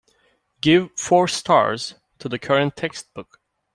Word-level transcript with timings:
Give 0.61 0.89
four 0.97 1.27
stars 1.27 1.93
to 2.17 2.27
the 2.27 2.39
current 2.39 2.75
textbook 2.75 3.39